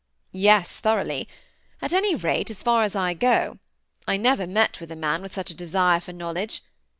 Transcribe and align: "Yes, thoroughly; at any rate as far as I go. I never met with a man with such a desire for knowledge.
"Yes, 0.31 0.79
thoroughly; 0.79 1.27
at 1.79 1.93
any 1.93 2.15
rate 2.15 2.49
as 2.49 2.63
far 2.63 2.81
as 2.81 2.95
I 2.95 3.13
go. 3.13 3.59
I 4.07 4.17
never 4.17 4.47
met 4.47 4.79
with 4.79 4.91
a 4.91 4.95
man 4.95 5.21
with 5.21 5.35
such 5.35 5.51
a 5.51 5.53
desire 5.53 5.99
for 5.99 6.11
knowledge. 6.11 6.63